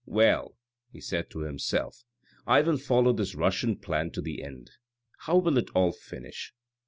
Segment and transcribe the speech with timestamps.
[0.21, 0.57] "Well,"
[0.91, 2.05] he said to himself,"
[2.47, 4.71] I will follow this Russian plan to the end.
[5.27, 6.55] How will it all finish